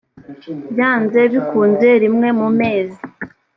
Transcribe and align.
byanze 0.71 1.19
bikunze 1.31 1.89
rimwe 2.03 2.27
mu 2.39 2.47
mezi 2.59 3.01